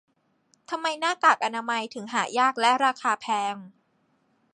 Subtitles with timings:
[0.69, 3.55] ทำไมหน้ากากอนามัยถึงหายากและราคาแพง